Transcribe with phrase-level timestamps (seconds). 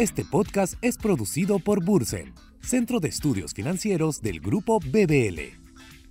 [0.00, 5.40] Este podcast es producido por Bursen, Centro de Estudios Financieros del Grupo BBL.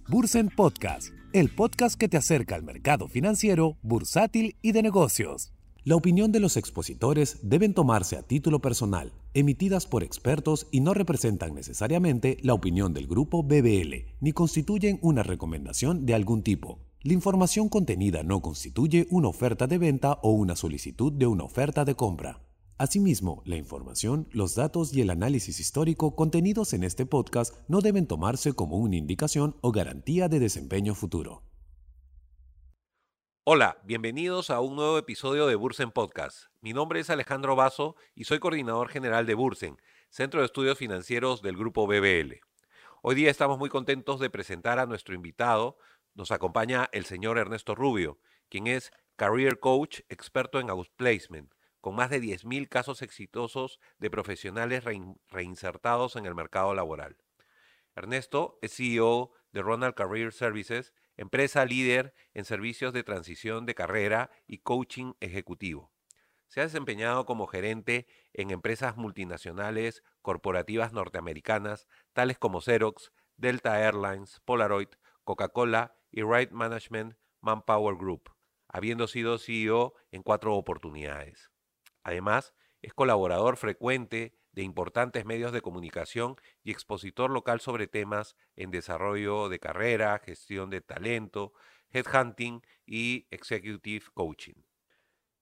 [0.07, 5.53] Bursen Podcast, el podcast que te acerca al mercado financiero, bursátil y de negocios.
[5.85, 10.93] La opinión de los expositores deben tomarse a título personal, emitidas por expertos y no
[10.93, 16.88] representan necesariamente la opinión del grupo BBL, ni constituyen una recomendación de algún tipo.
[17.01, 21.85] La información contenida no constituye una oferta de venta o una solicitud de una oferta
[21.85, 22.41] de compra.
[22.77, 28.05] Asimismo, la información, los datos y el análisis histórico contenidos en este podcast no deben
[28.05, 31.43] tomarse como una indicación o garantía de desempeño futuro.
[33.45, 36.47] Hola, bienvenidos a un nuevo episodio de Bursen Podcast.
[36.59, 39.77] Mi nombre es Alejandro Vaso y soy coordinador general de Bursen,
[40.09, 42.41] Centro de Estudios Financieros del Grupo BBL.
[43.01, 45.77] Hoy día estamos muy contentos de presentar a nuestro invitado.
[46.19, 48.19] Nos acompaña el señor Ernesto Rubio,
[48.49, 54.83] quien es Career Coach, experto en Outplacement, con más de 10.000 casos exitosos de profesionales
[55.29, 57.15] reinsertados en el mercado laboral.
[57.95, 64.29] Ernesto es CEO de Ronald Career Services empresa líder en servicios de transición de carrera
[64.45, 65.93] y coaching ejecutivo.
[66.49, 74.41] Se ha desempeñado como gerente en empresas multinacionales corporativas norteamericanas, tales como Xerox, Delta Airlines,
[74.43, 74.89] Polaroid,
[75.23, 78.31] Coca-Cola y Right Management Manpower Group,
[78.67, 81.51] habiendo sido CEO en cuatro oportunidades.
[82.03, 88.71] Además, es colaborador frecuente de importantes medios de comunicación y expositor local sobre temas en
[88.71, 91.53] desarrollo de carrera, gestión de talento,
[91.91, 94.63] headhunting y executive coaching.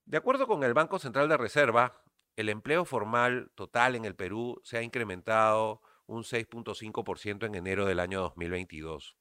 [0.05, 2.03] De acuerdo con el Banco Central de Reserva,
[2.35, 7.99] el empleo formal total en el Perú se ha incrementado un 6.5% en enero del
[7.99, 9.17] año 2022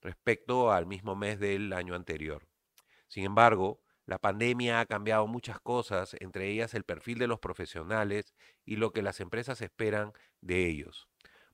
[0.00, 2.46] respecto al mismo mes del año anterior.
[3.08, 8.34] Sin embargo, la pandemia ha cambiado muchas cosas, entre ellas el perfil de los profesionales
[8.64, 11.08] y lo que las empresas esperan de ellos.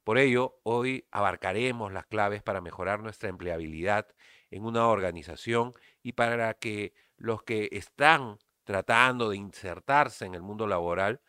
[0.05, 4.06] Por ello, hoy abarcaremos las claves para mejorar nuestra empleabilidad
[4.50, 10.66] en una organización y para que los que están tratando de insertarse en el mundo
[10.66, 11.21] laboral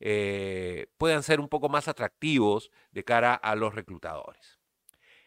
[0.00, 4.61] eh, puedan ser un poco más atractivos de cara a los reclutadores.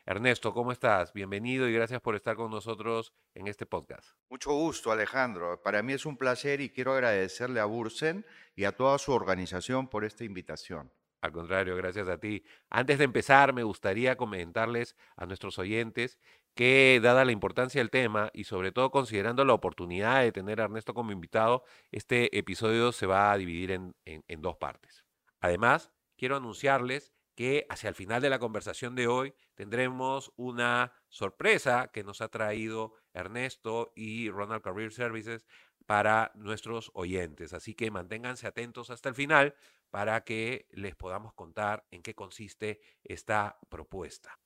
[0.07, 1.13] Ernesto, ¿cómo estás?
[1.13, 4.11] Bienvenido y gracias por estar con nosotros en este podcast.
[4.29, 5.59] Mucho gusto, Alejandro.
[5.63, 8.23] Para mí es un placer y quiero agradecerle a Bursen
[8.55, 10.91] y a toda su organización por esta invitación.
[11.21, 12.43] Al contrario, gracias a ti.
[12.69, 16.19] Antes de empezar, me gustaría comentarles a nuestros oyentes
[16.53, 20.65] que, dada la importancia del tema y sobre todo considerando la oportunidad de tener a
[20.65, 25.03] Ernesto como invitado, este episodio se va a dividir en, en dos partes.
[25.39, 31.91] Además, quiero anunciarles que hacia el final de la conversación de hoy tendremos una sorpresa
[31.93, 35.45] que nos ha traído Ernesto y Ronald Career Services
[35.85, 37.53] para nuestros oyentes.
[37.53, 39.55] Así que manténganse atentos hasta el final
[39.91, 44.39] para que les podamos contar en qué consiste esta propuesta.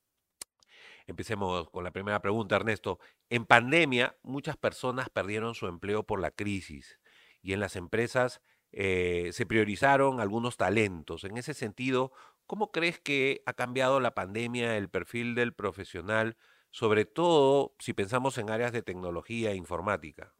[1.07, 2.99] Empecemos con la primera pregunta, Ernesto.
[3.29, 6.99] En pandemia, muchas personas perdieron su empleo por la crisis
[7.41, 11.23] y en las empresas eh, se priorizaron algunos talentos.
[11.23, 12.11] En ese sentido,
[12.49, 16.35] ¿Cómo crees que ha cambiado la pandemia el perfil del profesional,
[16.71, 20.33] sobre todo si pensamos en áreas de tecnología e informática?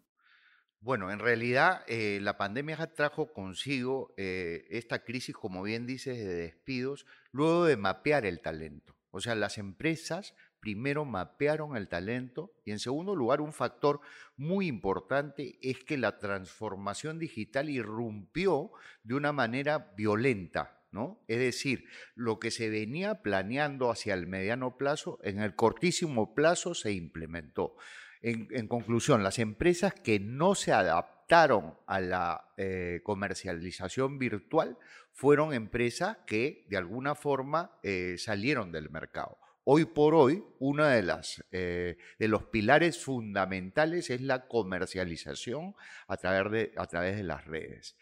[0.80, 6.34] Bueno, en realidad eh, la pandemia trajo consigo eh, esta crisis, como bien dices, de
[6.34, 8.96] despidos, luego de mapear el talento.
[9.12, 14.02] O sea, las empresas primero mapearon el talento y en segundo lugar un factor
[14.36, 18.72] muy importante es que la transformación digital irrumpió
[19.03, 20.78] de una manera violenta
[21.27, 21.85] es decir,
[22.16, 27.75] lo que se venía planeando hacia el mediano plazo, en el cortísimo plazo se implementó.
[28.22, 34.78] En, conclusión, las empresas que no se adaptaron a la eh, comercialización virtual
[35.13, 39.38] fueron empresas que de alguna forma eh, salieron del mercado.
[39.63, 45.75] Hoy por hoy, uno de, las, eh, de los pilares fundamentales es la comercialización
[46.07, 47.96] a través de las redes.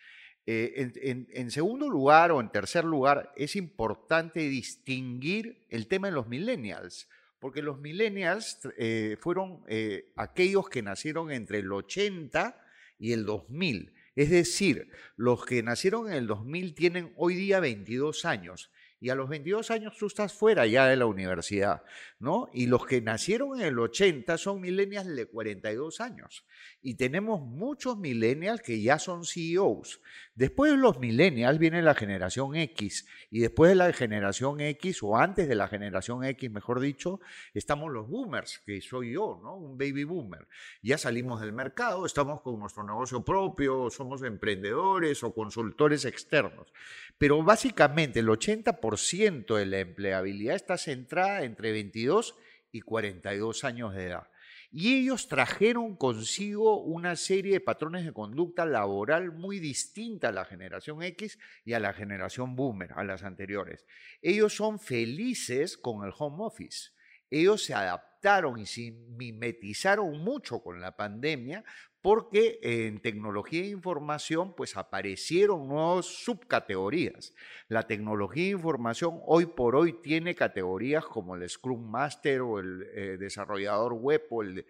[0.49, 6.29] Eh, en, segundo lugar o en tercer lugar, es importante distinguir el tema de los
[6.29, 12.65] millennials, porque los millennials eh, fueron eh, aquellos que nacieron entre el 80
[12.97, 13.93] y el 2000.
[14.15, 19.15] Es decir, los que nacieron en el 2000 tienen hoy día 22 años y a
[19.15, 21.83] los 22 años tú estás fuera ya de la universidad,
[22.19, 22.49] ¿no?
[22.53, 26.45] Y los que nacieron en el 80 son millennials de 42 años.
[26.81, 30.01] Y tenemos muchos millennials que ya son CEOs.
[30.33, 33.07] Después de los millennials viene la generación X.
[33.29, 37.19] Y después de la generación X, o antes de la generación X, mejor dicho,
[37.53, 39.55] estamos los boomers, que soy yo, ¿no?
[39.55, 40.47] Un baby boomer.
[40.81, 46.73] Ya salimos del mercado, estamos con nuestro negocio propio, somos emprendedores o consultores externos.
[47.17, 52.35] Pero básicamente el 80% de la empleabilidad está centrada entre 22
[52.71, 54.27] y 42 años de edad.
[54.71, 60.45] Y ellos trajeron consigo una serie de patrones de conducta laboral muy distinta a la
[60.45, 63.85] generación X y a la generación boomer, a las anteriores.
[64.21, 66.91] Ellos son felices con el home office.
[67.29, 71.63] Ellos se adaptaron y se mimetizaron mucho con la pandemia
[72.01, 77.33] porque en tecnología e información pues aparecieron nuevas subcategorías.
[77.67, 82.83] La tecnología e información hoy por hoy tiene categorías como el Scrum Master o el
[82.93, 84.65] eh, desarrollador web o el,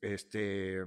[0.00, 0.78] este,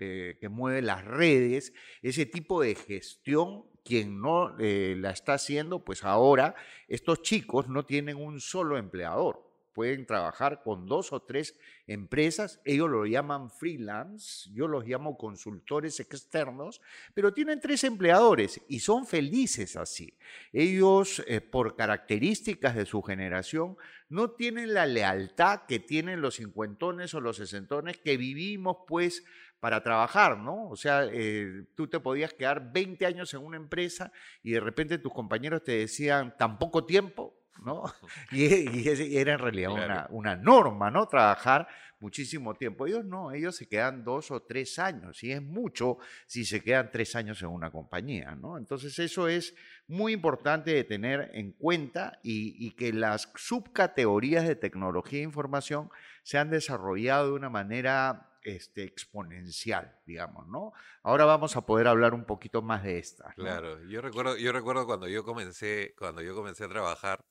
[0.00, 1.72] eh, que mueve las redes,
[2.02, 6.56] ese tipo de gestión quien no eh, la está haciendo, pues ahora
[6.88, 9.45] estos chicos no tienen un solo empleador
[9.76, 11.54] pueden trabajar con dos o tres
[11.86, 16.80] empresas, ellos lo llaman freelance, yo los llamo consultores externos,
[17.12, 20.16] pero tienen tres empleadores y son felices así.
[20.50, 23.76] Ellos, eh, por características de su generación,
[24.08, 29.24] no tienen la lealtad que tienen los cincuentones o los sesentones que vivimos pues
[29.60, 30.70] para trabajar, ¿no?
[30.70, 34.10] O sea, eh, tú te podías quedar 20 años en una empresa
[34.42, 37.34] y de repente tus compañeros te decían tan poco tiempo,
[37.64, 37.84] ¿no?
[38.32, 41.06] Y, era en realidad una, una, norma, ¿no?
[41.06, 41.68] Trabajar
[42.00, 42.86] muchísimo tiempo.
[42.86, 46.90] Ellos no, ellos se quedan dos o tres años, y es mucho si se quedan
[46.90, 48.58] tres años en una compañía, ¿no?
[48.58, 49.54] Entonces eso es
[49.86, 55.90] muy importante de tener en cuenta y, que las subcategorías de tecnología e información
[56.22, 60.72] se han desarrollado de una manera este, exponencial, digamos, ¿no?
[61.02, 63.32] Ahora vamos a poder hablar un poquito más de esta.
[63.34, 67.24] Claro, yo recuerdo, yo recuerdo cuando yo comencé, cuando yo comencé a trabajar,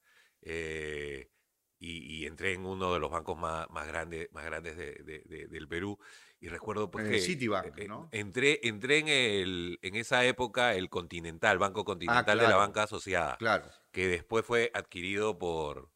[0.46, 1.30] eh,
[1.78, 6.00] y, entré en uno de los bancos más, más grandes, más grandes de, del Perú.
[6.40, 8.10] Y recuerdo pues, que Citibank, eh, ¿no?
[8.12, 12.84] entré, entré en, el, en esa época el Continental, Banco ah, Continental de la Banca
[12.84, 13.38] Asociada.
[13.38, 13.66] Claro.
[13.92, 15.92] Que después fue adquirido por,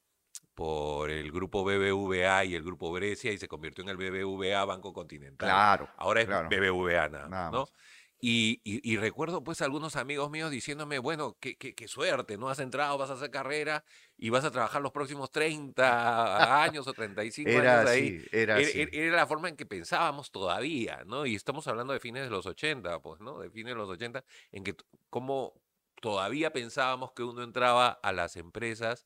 [0.54, 4.94] por el grupo BBVA y el grupo Grecia y se convirtió en el BBVA Banco
[4.94, 5.50] Continental.
[5.50, 5.90] Claro.
[5.98, 7.68] Ahora es BBVA, nada, ¿no?
[8.22, 12.50] Y, recuerdo pues algunos amigos míos diciéndome, bueno, qué, qué, suerte, ¿no?
[12.50, 13.86] Has entrado, vas a hacer carrera
[14.18, 18.26] y vas a trabajar los próximos 30 años o 35 era años ahí.
[18.32, 18.88] era, así.
[18.92, 21.26] era, la forma en que pensábamos todavía, ¿no?
[21.26, 23.40] Y estamos hablando de fines de los 80, pues, ¿no?
[23.40, 24.76] De fines de los 80, en que
[25.10, 25.54] como
[26.02, 29.06] todavía pensábamos que uno entraba a las empresas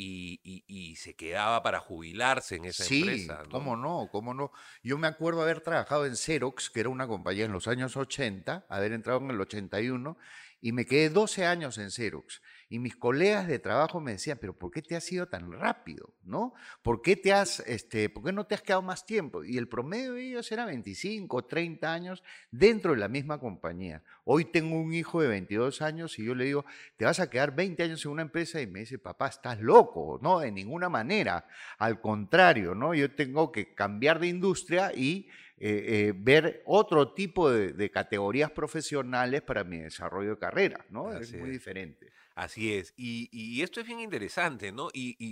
[0.00, 3.40] y, se quedaba para jubilarse en esa empresa.
[3.42, 4.52] Sí, cómo no, cómo no.
[4.82, 8.66] Yo me acuerdo haber trabajado en Xerox, que era una compañía en los años 80,
[8.68, 10.16] haber entrado en el 81,
[10.60, 12.40] y me quedé 12 años en Xerox.
[12.70, 16.12] Y mis colegas de trabajo me decían, pero ¿por qué te has ido tan rápido?
[16.24, 16.52] ¿No?
[16.82, 19.42] ¿Por qué, te has, este, ¿Por qué no te has quedado más tiempo?
[19.42, 24.02] Y el promedio de ellos era 25, 30 años dentro de la misma compañía.
[24.24, 26.66] Hoy tengo un hijo de 22 años y yo le digo,
[26.98, 30.18] te vas a quedar 20 años en una empresa y me dice, papá, estás loco.
[30.22, 31.46] No, de ninguna manera.
[31.78, 32.94] Al contrario, ¿no?
[32.94, 35.28] Yo tengo que cambiar de industria y
[35.60, 41.12] eh, eh, ver otro tipo de, categorías profesionales para mi desarrollo de carrera, ¿no?
[41.12, 42.12] es muy diferente.
[42.38, 42.94] Así es.
[42.96, 44.90] Y, esto es bien interesante, ¿no?
[44.92, 45.26] Y,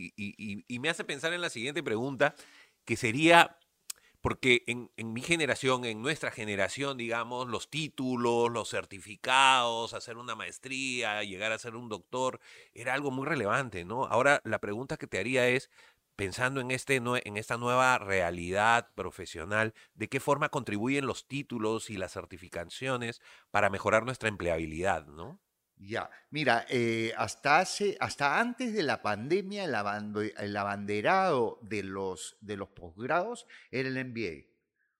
[0.80, 2.34] me hace pensar en la siguiente pregunta,
[2.84, 3.58] que sería,
[4.20, 11.22] porque en, mi generación, en nuestra generación, digamos, los títulos, los certificados, hacer una maestría,
[11.22, 12.40] llegar a ser un doctor,
[12.74, 14.06] era algo muy relevante, ¿no?
[14.06, 15.70] Ahora la pregunta que te haría es,
[16.16, 21.98] pensando en, este, en esta nueva realidad profesional, ¿de qué forma contribuyen los títulos y
[21.98, 23.20] las certificaciones
[23.52, 25.40] para mejorar nuestra empleabilidad, ¿no?
[25.78, 32.56] Ya, mira, eh, hasta, hace, hasta antes de la pandemia el, abanderado de los, de
[32.56, 34.46] los posgrados era el MBA.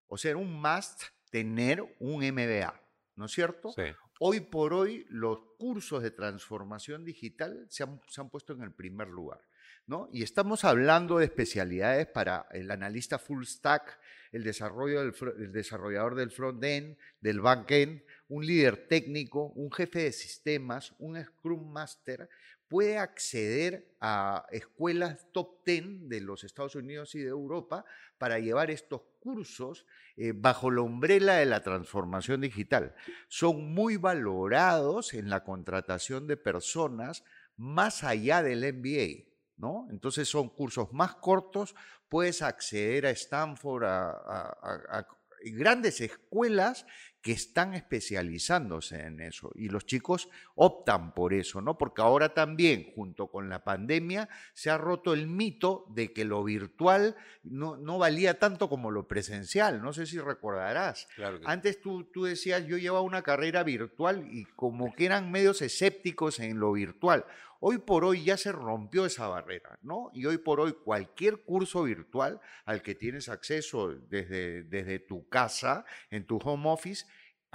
[0.06, 2.80] O sea, era un must tener un MBA,
[3.16, 3.72] ¿no es cierto?
[3.72, 3.84] Sí.
[4.18, 8.72] Hoy por hoy los cursos de transformación digital se han, se han puesto en el
[8.72, 9.40] primer lugar.
[9.86, 10.08] ¿no?
[10.12, 13.98] Y estamos hablando de especialidades para el analista full stack,
[14.32, 20.12] el, desarrollo del, el desarrollador del front-end, del back-end, un líder técnico, un jefe de
[20.12, 22.28] sistemas, un Scrum Master,
[22.68, 27.84] puede acceder a escuelas top 10 de los Estados Unidos y de Europa
[28.18, 32.94] para llevar estos cursos eh, bajo la umbrela de la transformación digital.
[33.28, 37.22] Son muy valorados en la contratación de personas
[37.56, 39.86] más allá del MBA, ¿no?
[39.90, 41.74] Entonces son cursos más cortos,
[42.08, 45.06] puedes acceder a Stanford, a,
[45.52, 46.86] grandes escuelas
[47.26, 51.76] que están especializándose en eso y los chicos optan por eso, ¿no?
[51.76, 56.44] Porque ahora también, junto con la pandemia, se ha roto el mito de que lo
[56.44, 59.82] virtual no, no valía tanto como lo presencial.
[59.82, 61.08] No sé si recordarás.
[61.44, 66.38] Antes tú, tú decías, yo llevaba una carrera virtual y como que eran medios escépticos
[66.38, 67.24] en lo virtual.
[67.60, 70.10] Hoy por hoy ya se rompió esa barrera, ¿no?
[70.12, 75.84] Y hoy por hoy cualquier curso virtual al que tienes acceso desde, desde tu casa,
[76.10, 77.06] en tu home office,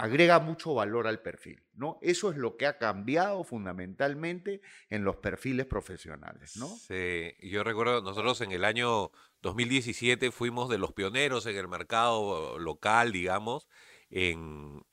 [0.01, 1.99] agrega mucho valor al perfil, ¿no?
[2.01, 6.67] Eso es lo que ha cambiado fundamentalmente en los perfiles profesionales, ¿no?
[6.67, 9.11] Sí, yo recuerdo, nosotros en el año
[9.43, 13.67] 2017 fuimos de los pioneros en el mercado local, digamos,
[14.09, 14.83] en,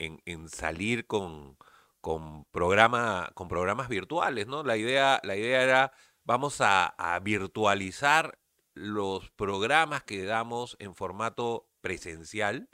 [0.48, 1.56] salir con,
[2.02, 4.62] con, con programas virtuales, ¿no?
[4.62, 5.92] La idea, la idea era,
[6.24, 8.38] vamos a virtualizar
[8.74, 12.68] los programas que damos en formato presencial,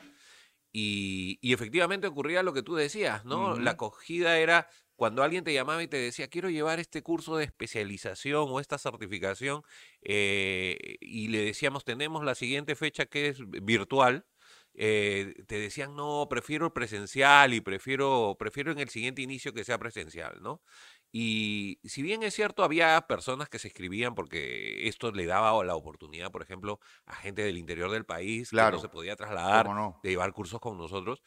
[0.76, 3.56] y, efectivamente ocurría lo que tú decías, ¿no?
[3.56, 7.44] La acogida era cuando alguien te llamaba y te decía, quiero llevar este curso de
[7.44, 9.62] especialización o esta certificación,
[10.02, 14.26] eh, y le decíamos, tenemos la siguiente fecha que es virtual,
[14.76, 19.78] eh, te decían, no, prefiero presencial y prefiero, prefiero en el siguiente inicio que sea
[19.78, 20.60] presencial, ¿no?
[21.16, 25.76] Y si bien es cierto, había personas que se escribían porque esto le daba la
[25.76, 29.68] oportunidad, por ejemplo, a gente del interior del país que no se podía trasladar,
[30.02, 31.22] de llevar cursos con nosotros,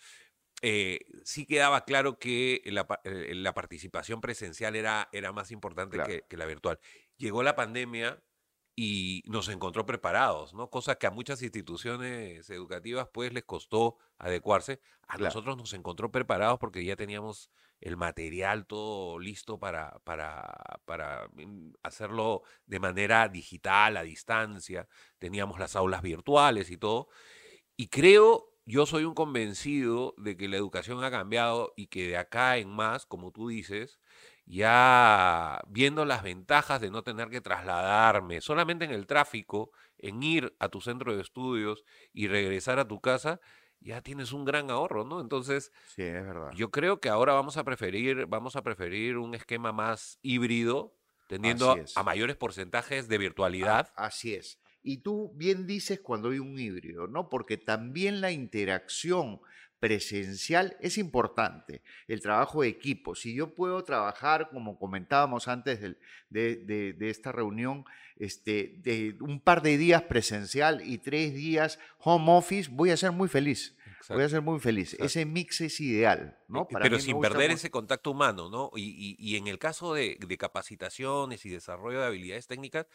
[0.61, 6.35] eh, sí quedaba claro que la, eh, participación presencial era, era más importante que, que,
[6.35, 6.81] la virtual.
[7.15, 8.21] Llegó la pandemia
[8.75, 10.69] y nos encontró preparados, ¿no?
[10.69, 14.81] Cosa que a muchas instituciones educativas pues les costó adecuarse.
[15.07, 17.49] A nosotros nos encontró preparados porque ya teníamos
[17.81, 24.87] el material todo listo para, para, para mm, hacerlo de manera digital, a distancia.
[25.19, 27.09] Teníamos las aulas virtuales y todo.
[27.75, 32.17] Y creo, yo soy un convencido de que la educación ha cambiado y que de
[32.17, 33.99] acá en más, como tú dices,
[34.45, 40.55] ya viendo las ventajas de no tener que trasladarme solamente en el tráfico, en ir
[40.59, 43.41] a tu centro de estudios y regresar a tu casa,
[43.79, 45.21] ya tienes un gran ahorro, ¿no?
[45.21, 46.51] Entonces, sí, es verdad.
[46.55, 50.93] yo creo que ahora vamos a preferir, vamos a preferir un esquema más híbrido,
[51.27, 53.91] tendiendo a mayores porcentajes de virtualidad.
[53.95, 54.59] así es.
[54.83, 57.27] Y tú bien dices cuando hay un híbrido, ¿no?
[57.27, 59.41] Porque también la interacción
[59.79, 63.13] presencial es importante, el trabajo de equipo.
[63.15, 65.79] Si yo puedo trabajar, como comentábamos antes
[66.29, 67.85] de, esta reunión,
[68.19, 73.11] este, de un par de días presencial y tres días home office, voy a ser
[73.11, 73.75] muy feliz.
[74.09, 74.95] Voy a ser muy feliz.
[74.99, 76.67] Ese mix es ideal, ¿no?
[76.67, 78.71] Pero sin perder ese contacto humano, ¿no?
[78.75, 82.87] Y, en el caso de, capacitaciones y desarrollo de habilidades técnicas,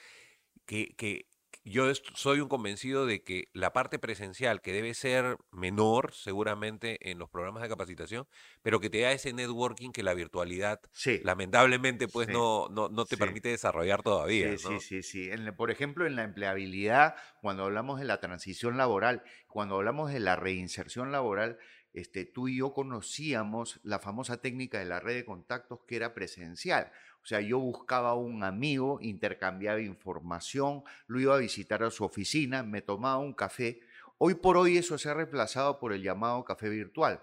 [0.64, 1.26] que, que
[1.64, 7.18] yo soy un convencido de que la parte presencial, que debe ser menor seguramente en
[7.18, 8.26] los programas de capacitación,
[8.62, 10.80] pero que te da ese networking que la virtualidad
[11.22, 14.56] lamentablemente pues no, no, te permite desarrollar todavía.
[14.58, 15.30] Sí, sí, sí.
[15.56, 20.34] por ejemplo, en la empleabilidad, cuando hablamos de la transición laboral, cuando hablamos de la
[20.34, 21.58] reinserción laboral,
[21.94, 26.14] este, tú y yo conocíamos la famosa técnica de la red de contactos que era
[26.14, 26.90] presencial.
[27.22, 32.62] O sea, yo buscaba un amigo, intercambiaba información, lo iba a visitar a su oficina,
[32.62, 33.80] me tomaba un café.
[34.18, 37.20] Hoy por hoy eso se ha reemplazado por el llamado café virtual,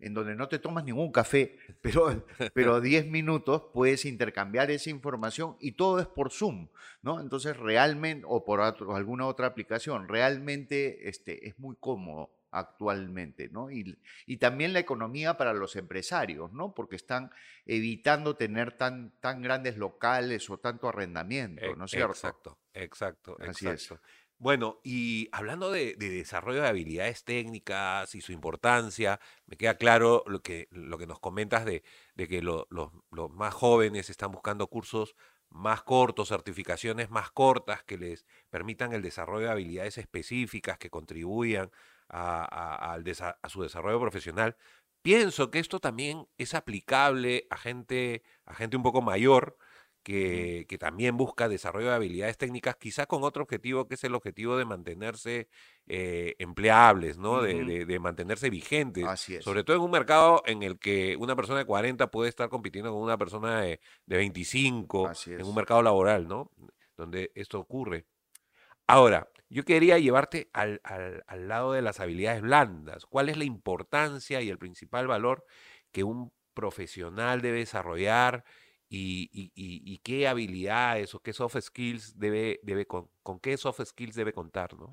[0.00, 5.56] en donde no te tomas ningún café, pero, pero 10 minutos puedes intercambiar esa información
[5.60, 6.68] y todo es por Zoom,
[7.02, 7.20] ¿no?
[7.20, 13.70] Entonces realmente, o por alguna otra aplicación, realmente este, es muy cómodo actualmente, ¿no?
[13.70, 16.74] Y, y, también la economía para los empresarios, ¿no?
[16.74, 17.30] Porque están
[17.66, 22.12] evitando tener tan, tan grandes locales o tanto arrendamiento, ¿no es cierto?
[22.12, 24.00] Exacto, exacto, exacto.
[24.38, 30.40] Bueno, y hablando de, desarrollo de habilidades técnicas y su importancia, me queda claro lo
[30.40, 31.82] que, lo que nos comentas de,
[32.14, 32.66] de que los
[33.32, 35.14] más jóvenes están buscando cursos
[35.50, 41.70] más cortos, certificaciones más cortas que les permitan el desarrollo de habilidades específicas que contribuyan
[42.10, 42.98] a,
[43.48, 44.56] su desarrollo profesional.
[45.02, 49.56] Pienso que esto también es aplicable a gente, a gente un poco mayor
[50.02, 54.56] que, también busca desarrollo de habilidades técnicas, quizás con otro objetivo que es el objetivo
[54.56, 55.48] de mantenerse
[55.86, 57.40] eh, empleables, ¿no?
[57.42, 59.04] de, mantenerse vigentes.
[59.40, 62.92] Sobre todo en un mercado en el que una persona de 40 puede estar compitiendo
[62.92, 66.50] con una persona de, de 25 en un mercado laboral, ¿no?
[66.96, 68.06] Donde esto ocurre.
[68.86, 70.80] Ahora, yo quería llevarte al,
[71.48, 73.04] lado de las habilidades blandas.
[73.04, 75.44] ¿Cuál es la importancia y el principal valor
[75.90, 78.44] que un profesional debe desarrollar
[78.88, 83.56] y, y- y- y qué habilidades o qué soft skills debe, debe con, con qué
[83.56, 84.90] soft skills debe contar, ¿no?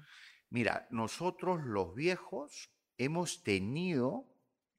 [0.49, 4.25] Mira, nosotros los viejos hemos tenido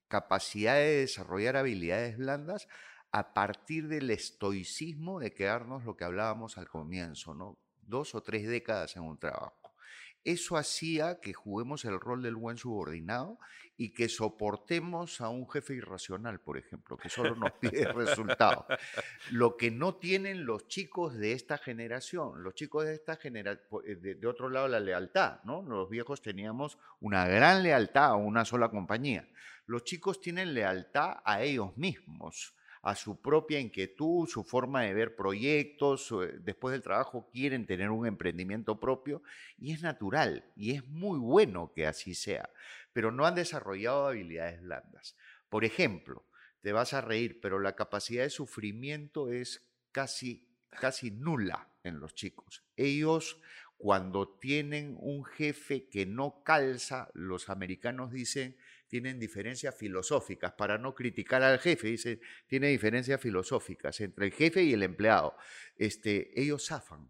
[0.07, 2.67] capacidad de desarrollar habilidades blandas
[3.11, 7.57] a partir del estoicismo de quedarnos lo que hablábamos al comienzo, ¿no?
[7.81, 9.68] Dos o tres décadas en un trabajo.
[10.23, 13.39] Eso hacía que juguemos el rol del buen subordinado
[13.77, 18.65] y que soportemos a un jefe irracional, por ejemplo, que solo nos pide resultados.
[19.31, 24.15] Lo que no tienen los chicos de esta generación, los chicos de esta generación, de,
[24.15, 25.61] de otro lado la lealtad, ¿no?
[25.61, 29.29] Los viejos teníamos una gran lealtad a una sola compañía.
[29.65, 35.15] Los chicos tienen lealtad a ellos mismos a su propia inquietud, su forma de ver
[35.15, 39.21] proyectos, eh, después del trabajo quieren tener un emprendimiento propio
[39.57, 42.49] y es natural y es muy bueno que así sea,
[42.93, 45.15] pero no han desarrollado habilidades blandas.
[45.49, 46.23] Por ejemplo,
[46.61, 52.13] te vas a reír, pero la capacidad de sufrimiento es casi, casi nula en los
[52.13, 52.63] chicos.
[52.75, 53.41] Ellos
[53.79, 58.57] cuando tienen un jefe que no calza, los americanos dicen
[58.89, 64.63] tienen diferencias filosóficas, para no criticar al jefe, dice, tiene diferencias filosóficas entre el jefe
[64.63, 65.37] y el empleado.
[65.77, 67.09] Este, ellos zafan,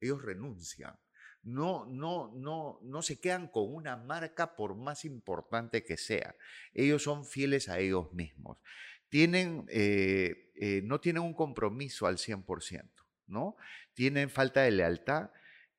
[0.00, 0.96] ellos renuncian.
[1.42, 6.36] No, no, no, no se quedan con una marca por más importante que sea.
[6.72, 8.58] Ellos son fieles a ellos mismos.
[9.08, 12.90] Tienen, eh, eh, no tienen un compromiso al 100%,
[13.26, 13.56] ¿no?
[13.94, 15.30] Tienen falta de lealtad,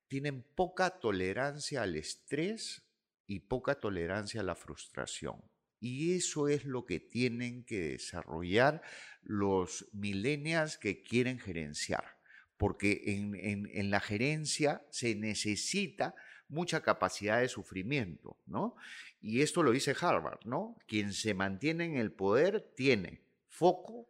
[0.08, 2.89] tienen poca tolerancia al estrés
[3.30, 5.40] y poca tolerancia a la frustración.
[5.80, 8.82] Y eso es lo que tienen que desarrollar
[9.22, 12.18] los millennials que quieren gerenciar,
[12.58, 16.16] porque en, en, la gerencia se necesita
[16.48, 18.76] mucha capacidad de sufrimiento, ¿no?
[19.22, 20.76] Y esto lo dice Harvard, ¿no?
[20.88, 24.10] Quien se mantiene en el poder tiene foco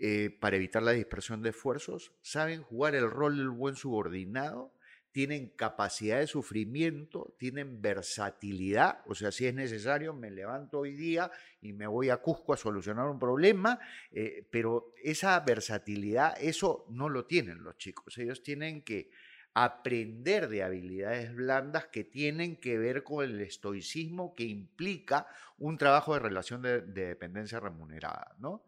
[0.00, 4.74] eh, para evitar la dispersión de esfuerzos, saben jugar el rol del buen subordinado,
[5.12, 11.30] tienen capacidad de sufrimiento, tienen versatilidad, o sea, si es necesario, me levanto hoy día
[11.60, 13.80] y me voy a Cusco a solucionar un problema,
[14.12, 19.10] eh, pero esa versatilidad, eso no lo tienen los chicos, ellos tienen que
[19.52, 25.26] aprender de habilidades blandas que tienen que ver con el estoicismo que implica
[25.58, 28.62] un trabajo de relación de, de dependencia remunerada, ¿no?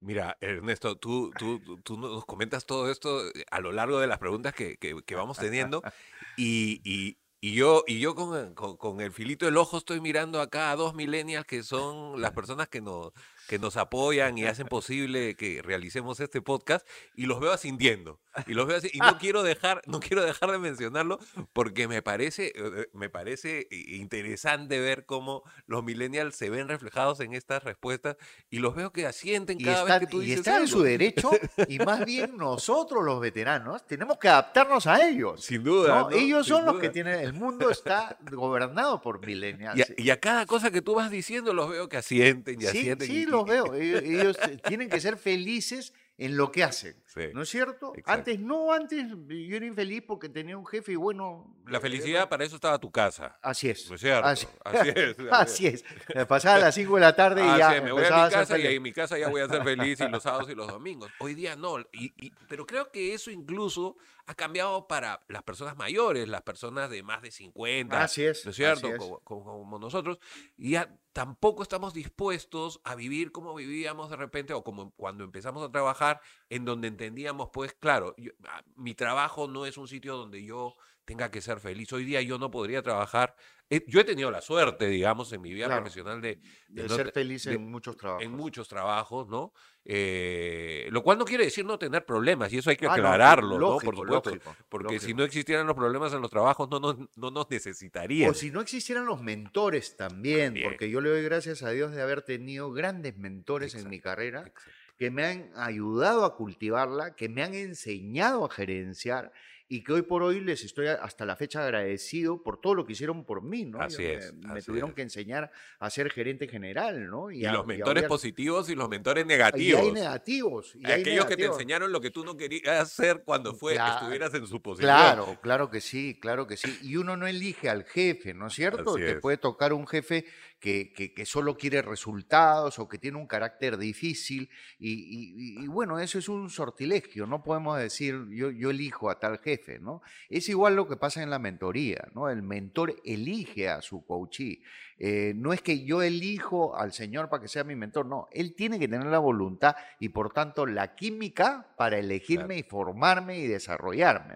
[0.00, 4.18] Mira, Ernesto, tú, tú, tú nos comentas todo esto eh, a lo largo de las
[4.18, 5.82] preguntas que, que, que vamos teniendo
[6.38, 10.40] y, y, y, yo, y yo con, con, con, el filito del ojo estoy mirando
[10.40, 13.12] acá a dos millennials que son las personas que nos,
[13.50, 16.86] que nos apoyan y hacen posible que realicemos este podcast
[17.16, 18.20] y los veo asintiendo.
[18.46, 21.18] Y los veo así, y no quiero dejar, no quiero dejar de mencionarlo
[21.52, 22.52] porque me parece,
[22.92, 28.16] me parece interesante ver cómo los millennials se ven reflejados en estas respuestas
[28.50, 31.32] y los veo que asienten cada vez que tú y están en su derecho
[31.66, 35.42] y más bien nosotros los veteranos tenemos que adaptarnos a ellos.
[35.42, 36.02] Sin duda.
[36.02, 36.10] ¿no?
[36.10, 36.16] ¿no?
[36.16, 39.76] Ellos Sin son los que tienen, el mundo está gobernado por millennials.
[39.76, 42.66] Y a, y a, cada cosa que tú vas diciendo los veo que asienten y
[42.66, 43.08] sí, asienten.
[43.08, 43.74] Sí, y, veo.
[43.74, 46.96] Ellos, ellos tienen que ser felices en lo que hacen.
[47.12, 47.88] Sí, ¿No es cierto?
[47.96, 48.12] exacto.
[48.12, 51.56] Antes no, antes yo era infeliz porque tenía un jefe y bueno.
[51.66, 53.36] La eh, felicidad para eso estaba tu casa.
[53.42, 53.88] Así es.
[53.88, 54.26] ¿No es cierto?
[54.28, 55.16] Así, Así es.
[55.32, 55.84] así es.
[56.28, 57.74] Pasaba a las 5 de la tarde y Ah, ya.
[57.74, 58.76] sí, me voy a mi casa y feliz.
[58.76, 61.10] en mi casa ya voy a ser feliz y los sábados y los domingos.
[61.18, 61.80] Hoy día no.
[61.92, 63.96] Y, y- pero creo que eso incluso
[64.26, 68.00] ha cambiado para las personas mayores, las personas de más de 50.
[68.04, 68.44] Así es.
[68.44, 68.86] ¿No es cierto?
[68.86, 68.98] es.
[68.98, 70.20] Como, como- como nosotros.
[70.56, 75.66] Y ya tampoco estamos dispuestos a vivir como vivíamos de repente o como cuando empezamos
[75.68, 80.16] a trabajar, en donde entendíamos, pues claro, yo- ah, mi trabajo no es un sitio
[80.16, 81.92] donde yo tenga que ser feliz.
[81.92, 83.34] Hoy día yo no podría trabajar.
[83.72, 85.82] eh, Yo he tenido la suerte, digamos, en mi vida Claro.
[85.82, 88.24] profesional de, De no ser feliz de- en muchos trabajos.
[88.24, 89.52] en muchos trabajos, ¿no?
[89.84, 93.50] Eh, lo cual no quiere decir no tener problemas, y eso hay que Ah, aclararlo,
[93.50, 93.58] ¿no?
[93.58, 94.30] lógico, Por supuesto.
[94.30, 98.30] lógico, porque si no existieran los problemas en los trabajos, no nos, no nos necesitarían.
[98.30, 100.68] O si no existieran los mentores también, También.
[100.68, 104.40] porque yo le doy gracias a Dios de haber tenido grandes mentores en mi carrera
[104.40, 104.62] Exacto.
[105.00, 109.32] Que me han ayudado a cultivarla, que me han enseñado a gerenciar
[109.66, 112.92] y que hoy por hoy les estoy hasta la fecha agradecido por todo lo que
[112.92, 113.80] hicieron por mí, ¿no?
[113.80, 114.96] Así es, Me, así tuvieron es.
[114.96, 117.30] que enseñar a ser gerente general, ¿no?
[117.30, 119.80] Y, a- los mentores positivos y los mentores Y negativos.
[119.80, 120.74] hay negativos.
[120.74, 123.94] Y hay Aquellos que te enseñaron lo que tú no querías hacer cuando fue, Claro,
[123.94, 124.90] estuvieras en su posición.
[124.92, 126.76] Claro, claro que sí, claro que sí.
[126.82, 128.90] Y uno no elige al jefe, ¿no es cierto?
[128.96, 129.20] Así Te es.
[129.20, 130.26] puede tocar un jefe
[130.60, 134.50] que, que, solo quiere resultados o que tiene un carácter difícil.
[134.78, 139.78] Y, bueno, eso es un sortilegio, no podemos decir yo, yo elijo a tal jefe,
[139.78, 140.02] ¿no?
[140.28, 142.28] Es igual lo que pasa en la mentoría, ¿no?
[142.28, 144.62] El mentor elige a su coachee.
[144.98, 148.54] Eh, no es que yo elijo al Señor para que sea mi mentor, no, Él
[148.54, 153.46] tiene que tener la voluntad y por tanto la química para elegirme y formarme y
[153.46, 154.34] desarrollarme.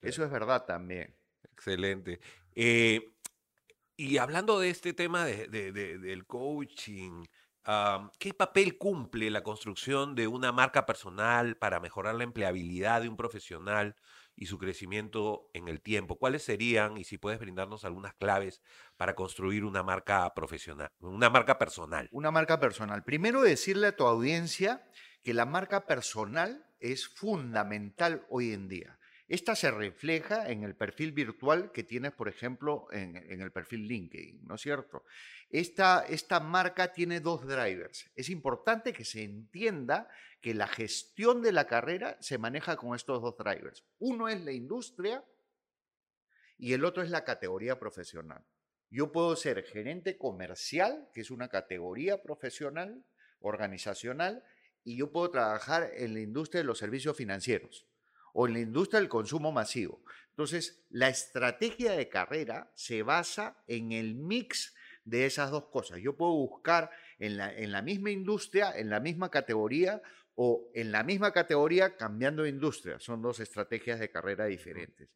[0.00, 1.14] Eso es verdad también.
[1.52, 2.20] Excelente.
[2.54, 3.17] Eh,
[3.98, 7.24] y hablando de este tema del coaching,
[8.20, 13.16] ¿qué papel cumple la construcción de una marca personal para mejorar la empleabilidad de un
[13.16, 13.96] profesional
[14.36, 16.16] y su crecimiento en el tiempo?
[16.16, 18.62] ¿Cuáles serían, y si puedes brindarnos algunas claves
[18.96, 22.08] para construir una marca profesional, una marca personal?
[22.12, 23.02] Una marca personal.
[23.02, 24.88] Primero decirle a tu audiencia
[25.24, 28.97] que la marca personal es fundamental hoy en día.
[29.28, 34.46] Esta se refleja en el perfil virtual que tienes, por ejemplo, en, el perfil LinkedIn,
[34.46, 35.04] ¿no es cierto?
[35.50, 38.10] Esta, marca tiene dos drivers.
[38.16, 40.08] Es importante que se entienda
[40.40, 43.84] que la gestión de la carrera se maneja con estos dos drivers.
[43.98, 45.22] Uno es la industria
[46.56, 48.42] y el otro es la categoría profesional.
[48.88, 53.04] Yo puedo ser gerente comercial, que es una categoría profesional,
[53.40, 54.42] organizacional,
[54.84, 57.88] y yo puedo trabajar en la industria de los servicios financieros
[58.32, 60.02] o en la industria del consumo masivo.
[60.30, 66.00] Entonces, la estrategia de carrera se basa en el mix de esas dos cosas.
[66.00, 70.00] Yo puedo buscar en la, en la misma industria, en la misma categoría
[70.34, 73.00] o en la misma categoría cambiando de industria.
[73.00, 75.08] Son dos estrategias de carrera diferentes.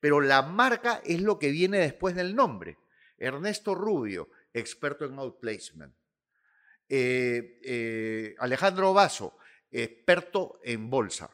[0.00, 2.78] Pero la marca es lo que viene después del nombre.
[3.18, 5.94] Ernesto Rubio, experto en outplacement.
[6.88, 9.36] Eh, eh, Alejandro Vaso,
[9.70, 11.30] experto en bolsa.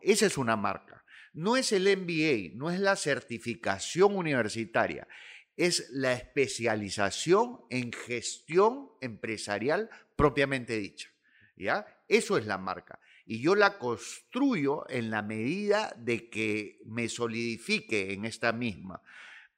[0.00, 1.04] Esa es una marca.
[1.32, 5.06] No es el MBA, no es la certificación universitaria,
[5.56, 11.10] es la especialización en gestión empresarial propiamente dicha.
[11.56, 11.86] ¿Ya?
[12.08, 12.98] Eso es la marca.
[13.24, 19.02] Y yo la construyo en la medida de que me solidifique en esta misma.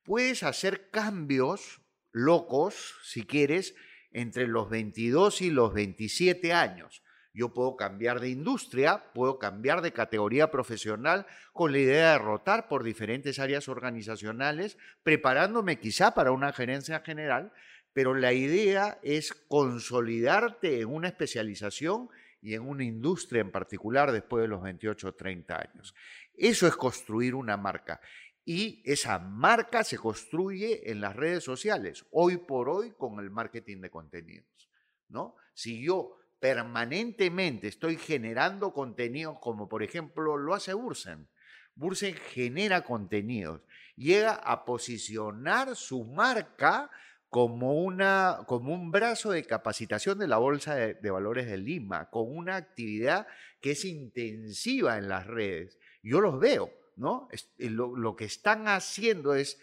[0.05, 1.81] Puedes hacer cambios
[2.13, 3.75] locos, si quieres,
[4.11, 7.03] entre los 22 y los 27 años.
[7.39, 12.67] Yo puedo cambiar de industria, puedo cambiar de categoría profesional con la idea de rotar
[12.67, 17.53] por diferentes áreas organizacionales, preparándome quizá para una gerencia general,
[17.93, 22.09] pero la idea es consolidarte en una especialización
[22.43, 25.95] y en una industria en particular después de los 28 o 30 años.
[26.35, 28.01] Eso es construir una marca.
[28.45, 33.81] Y esa marca se construye en las redes sociales, hoy por hoy con el marketing
[33.81, 34.69] de contenidos.
[35.09, 35.37] ¿no?
[35.55, 41.29] Si yo permanentemente estoy generando contenidos, como por ejemplo lo hace Bursen,
[41.75, 43.61] Bursen genera contenidos,
[43.97, 46.91] llega a posicionar su marca
[47.29, 52.37] como, una, como un brazo de capacitación de la Bolsa de, Valores de Lima, con
[52.37, 53.27] una actividad
[53.61, 55.79] que es intensiva en las redes.
[56.03, 57.29] Yo los veo, ¿no?
[57.31, 59.61] Eh, lo, lo que están haciendo es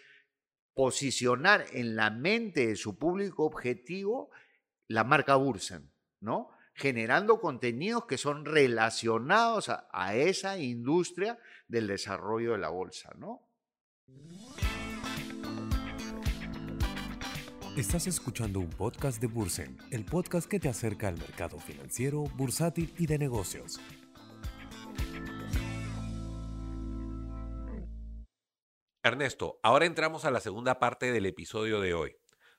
[0.74, 4.30] posicionar en la mente de su público objetivo
[4.88, 6.55] la marca Bursen, ¿no?
[6.76, 13.48] Generando contenidos que son relacionados a, a, esa industria del desarrollo de la bolsa, ¿no?
[17.78, 22.94] Estás escuchando un podcast de Bursen, el podcast que te acerca al mercado financiero, bursátil
[22.98, 23.80] y de negocios.
[29.02, 32.16] Ernesto, ahora entramos a la segunda parte del episodio de hoy,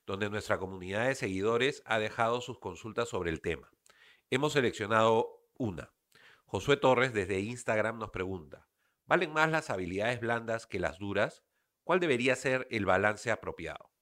[0.07, 3.71] donde nuestra comunidad de seguidores ha dejado sus consultas sobre el tema.
[4.29, 5.93] Hemos seleccionado una.
[6.47, 8.67] Josué Torres desde Instagram nos pregunta,
[9.07, 11.45] ¿valen más las habilidades blandas que las duras?
[11.85, 13.93] ¿Cuál debería ser el balance apropiado?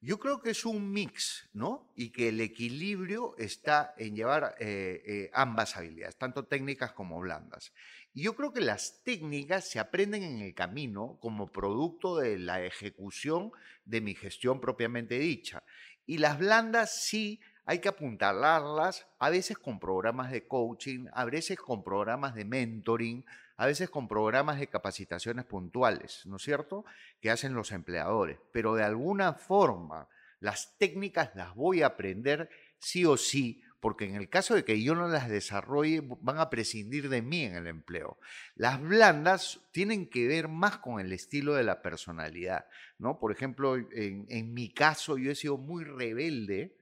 [0.00, 1.92] Yo creo que es un mix, ¿no?
[1.96, 7.72] Y que el equilibrio está en llevar eh, eh, ambas habilidades, tanto técnicas como blandas.
[8.14, 12.64] Y yo creo que las técnicas se aprenden en el camino como producto de la
[12.64, 13.50] ejecución
[13.84, 15.64] de mi gestión propiamente dicha.
[16.06, 21.58] Y las blandas sí hay que apuntalarlas, a veces con programas de coaching, a veces
[21.58, 23.24] con programas de mentoring,
[23.56, 26.84] a veces con programas de capacitaciones puntuales, ¿no es cierto?,
[27.20, 28.38] que hacen los empleadores.
[28.52, 30.08] Pero de alguna forma,
[30.40, 34.82] las técnicas las voy a aprender sí o sí, porque en el caso de que
[34.82, 38.18] yo no las desarrolle, van a prescindir de mí en el empleo.
[38.56, 42.66] Las blandas tienen que ver más con el estilo de la personalidad,
[42.98, 43.18] ¿no?
[43.18, 46.76] Por ejemplo, en, en mi caso, yo he sido muy rebelde,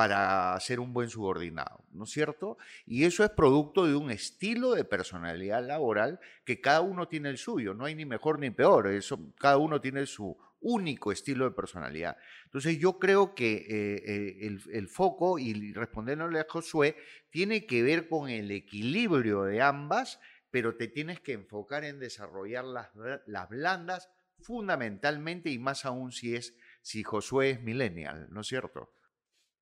[0.00, 2.56] para ser un buen subordinado, ¿no es cierto?
[2.86, 7.36] Y eso es producto de un estilo de personalidad laboral que cada uno tiene el
[7.36, 11.50] suyo, no hay ni mejor ni peor, eso, cada uno tiene su único estilo de
[11.50, 12.16] personalidad.
[12.46, 16.96] Entonces yo creo que eh, eh, el, foco, y respondiéndole a Josué,
[17.28, 20.18] tiene que ver con el equilibrio de ambas,
[20.50, 22.88] pero te tienes que enfocar en desarrollar las,
[23.26, 24.08] las blandas
[24.38, 28.94] fundamentalmente y más aún si es si Josué es millennial, ¿no es cierto?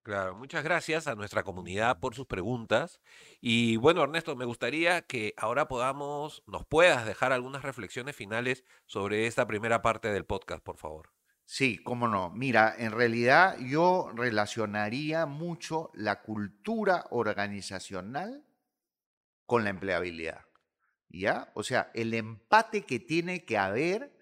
[0.09, 2.99] Claro, muchas gracias a nuestra comunidad por sus preguntas.
[3.43, 9.27] Y bueno, Ernesto, me gustaría que ahora podamos, nos puedas dejar algunas reflexiones finales sobre
[9.27, 11.11] esta primera parte del podcast, por favor.
[11.45, 12.31] Sí, cómo no.
[12.31, 18.47] Mira, en realidad yo relacionaría mucho la cultura organizacional
[19.45, 20.47] con la empleabilidad.
[21.11, 21.53] ¿Ya?
[21.53, 24.18] O sea, el empate que tiene que haber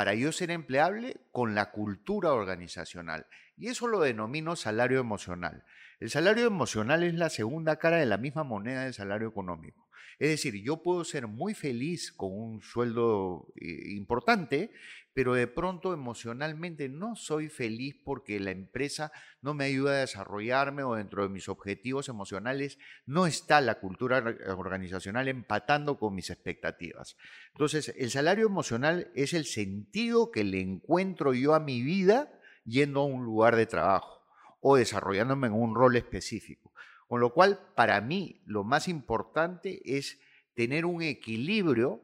[0.00, 3.26] para yo ser empleable con la cultura organizacional.
[3.58, 5.62] Y eso lo denomino salario emocional.
[6.00, 9.90] El salario emocional es la segunda cara de la misma moneda del salario económico.
[10.18, 14.70] Es decir, yo puedo ser muy feliz con un sueldo eh, importante,
[15.12, 20.84] pero de pronto emocionalmente no soy feliz porque la empresa no me ayuda a desarrollarme
[20.84, 24.24] o dentro de mis objetivos emocionales no está la cultura
[24.56, 27.18] organizacional empatando con mis expectativas.
[27.52, 32.32] Entonces, el salario emocional es el sentido que le encuentro yo a mi vida
[32.64, 34.19] yendo a un lugar de trabajo
[34.60, 36.72] o desarrollándome en un rol específico.
[37.08, 40.20] Con lo cual, para mí, lo más importante es
[40.54, 42.00] tener un equilibrio,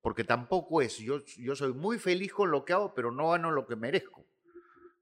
[0.00, 1.20] porque tampoco es, yo,
[1.54, 4.26] soy muy feliz con lo que hago, pero no gano lo que merezco.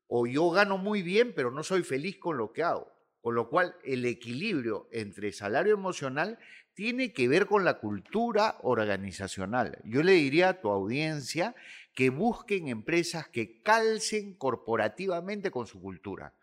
[0.09, 2.93] O yo gano muy bien, pero no soy feliz con lo que hago.
[3.21, 6.39] Con lo cual, el equilibrio entre salario emocional
[6.75, 9.79] tiene que ver con la cultura organizacional.
[9.85, 11.55] Yo le diría a tu audiencia
[11.95, 16.35] que busquen empresas que calcen corporativamente con su cultura.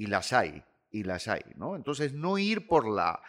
[0.00, 1.76] Y las hay, y las hay, ¿no?
[1.76, 3.20] Entonces, no ir por la,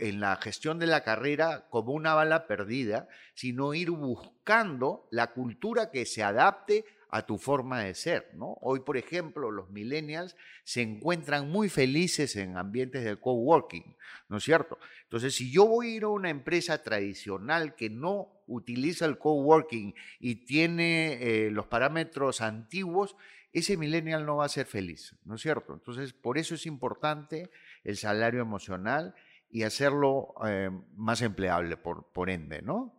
[0.00, 5.92] en la gestión de la carrera como una bala perdida, sino ir buscando la cultura
[5.92, 8.58] que se adapte a tu forma de ser, ¿no?
[8.62, 13.96] Hoy, por ejemplo, los millennials se encuentran muy felices en ambientes de coworking,
[14.28, 14.76] ¿no es cierto?
[15.04, 19.94] Entonces, si yo voy a ir a una empresa tradicional que no utiliza el coworking
[20.18, 23.14] y tiene eh, los parámetros antiguos,
[23.52, 25.72] ese millennial no va a ser feliz, ¿no es cierto?
[25.72, 27.50] Entonces, por eso es importante
[27.84, 29.14] el salario emocional
[29.48, 32.94] y hacerlo eh, más empleable, por, ende, ¿no?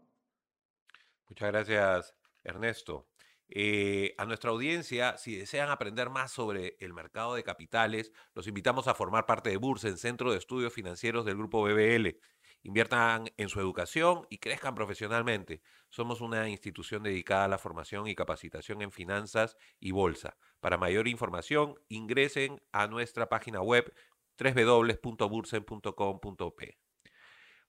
[1.27, 3.07] Muchas gracias, Ernesto.
[3.47, 8.87] Eh, a nuestra audiencia, si desean aprender más sobre el mercado de capitales, los invitamos
[8.87, 12.17] a formar parte de Bursen, Centro de Estudios Financieros del Grupo BBL.
[12.63, 15.61] Inviertan en su educación y crezcan profesionalmente.
[15.89, 20.37] Somos una institución dedicada a la formación y capacitación en finanzas y bolsa.
[20.59, 23.93] Para mayor información, ingresen a nuestra página web
[24.37, 26.77] www.bursen.com.p.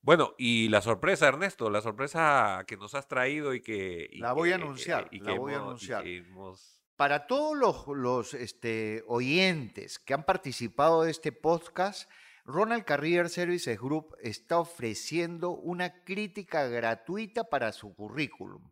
[0.03, 4.09] Bueno, y la sorpresa, Ernesto, la sorpresa que nos has traído y que...
[4.14, 6.05] la voy a anunciar, la voy a anunciar.
[6.96, 12.11] Para todos los, los este, oyentes que han participado de este podcast,
[12.44, 18.70] Ronald Carrier Services Group está ofreciendo una crítica gratuita para su currículum.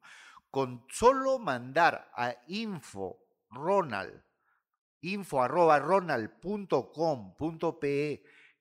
[0.50, 3.18] Con solo mandar a info
[3.50, 4.22] ronald
[5.00, 6.38] info ronald.com.pe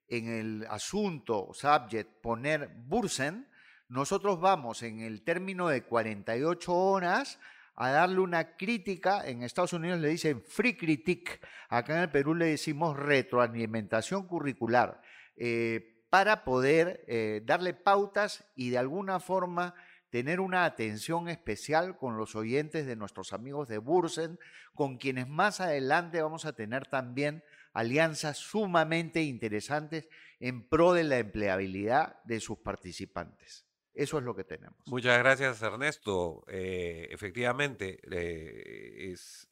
[0.10, 3.50] en el asunto, subject, poner Bursen,
[3.90, 7.40] nosotros vamos en el término de 48 horas
[7.78, 12.34] a darle una crítica, en Estados Unidos le dicen free critique, acá en el Perú
[12.34, 15.00] le decimos retroalimentación curricular,
[15.36, 19.76] eh, para poder eh, darle pautas y de alguna forma
[20.10, 24.40] tener una atención especial con los oyentes de nuestros amigos de Bursen,
[24.74, 30.10] con quienes más adelante vamos a tener también alianzas sumamente interesantes
[30.40, 33.67] en pro de la empleabilidad de sus participantes.
[33.98, 34.78] Eso es lo que tenemos.
[34.86, 36.44] Muchas gracias, Ernesto.
[36.48, 39.48] Eh, efectivamente, eh, es,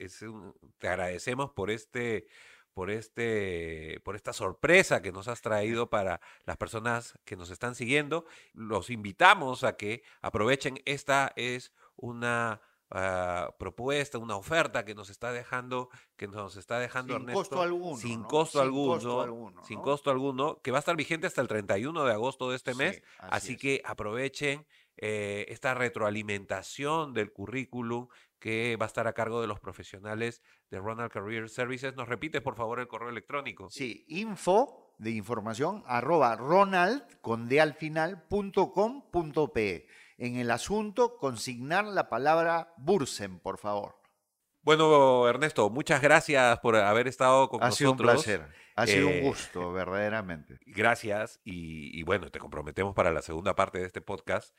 [0.78, 2.28] te agradecemos por este,
[2.72, 7.74] por este, por esta sorpresa que nos has traído para las personas que nos están
[7.74, 8.26] siguiendo.
[8.54, 10.80] Los invitamos a que aprovechen.
[10.86, 17.18] Esta es una Ah, propuesta, una oferta que nos está dejando, que nos está dejando
[17.18, 21.42] sin costo alguno, sin costo alguno, sin costo alguno, que va a estar vigente hasta
[21.42, 23.02] el 31 de agosto de este mes.
[23.18, 24.68] Así, que aprovechen
[24.98, 28.08] eh, esta retroalimentación del currículum
[28.40, 31.96] que va a estar a cargo de los profesionales de Ronald Career Services.
[31.96, 33.70] ¿Nos repite, por favor, el correo electrónico?
[33.72, 39.88] Sí, info de información arroba ronald con de al final punto com punto pe
[40.18, 43.96] en el asunto, consignar la palabra Bursen, por favor.
[44.62, 47.74] Bueno, Ernesto, muchas gracias por haber estado con nosotros.
[47.74, 50.58] Ha sido un placer, ha sido un eh, gusto, verdaderamente.
[50.66, 54.56] Gracias y, bueno, te comprometemos para la segunda parte de este podcast.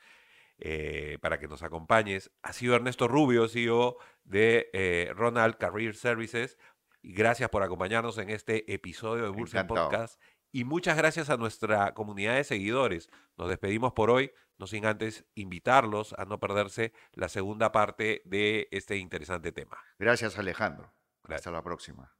[0.59, 6.57] eh, para que nos acompañes ha sido Ernesto Rubio, CEO de eh, Ronald Career Services.
[7.01, 9.89] Y gracias por acompañarnos en este episodio de Encantado.
[9.89, 10.21] Podcast.
[10.57, 13.11] Y muchas gracias a nuestra comunidad de seguidores.
[13.37, 18.67] Nos despedimos por hoy, no sin antes invitarlos a no perderse la segunda parte de
[18.71, 19.77] este interesante tema.
[19.99, 20.95] Gracias, Alejandro.
[21.23, 21.45] Gracias.
[21.45, 22.11] Hasta la próxima.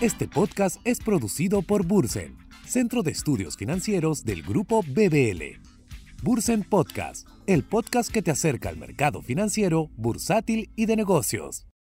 [0.00, 5.60] Este podcast es producido por Bursen, Centro de Estudios Financieros del Grupo BBL.
[6.22, 11.67] Bursen Podcast, el podcast que te acerca al mercado financiero, bursátil y de negocios.